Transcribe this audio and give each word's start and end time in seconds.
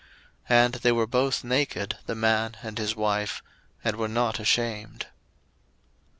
01:002:025 0.49 0.65
And 0.65 0.73
they 0.73 0.91
were 0.91 1.05
both 1.05 1.43
naked, 1.43 1.97
the 2.07 2.15
man 2.15 2.55
and 2.63 2.79
his 2.79 2.95
wife, 2.95 3.43
and 3.83 3.97
were 3.97 4.07
not 4.07 4.39
ashamed. 4.39 5.05